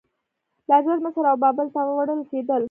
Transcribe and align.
لاجورد 0.69 1.01
مصر 1.07 1.23
او 1.31 1.37
بابل 1.43 1.67
ته 1.73 1.79
وړل 1.97 2.19
کیدل 2.29 2.59